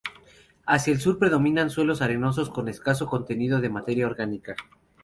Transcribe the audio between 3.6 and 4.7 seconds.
de materia orgánica.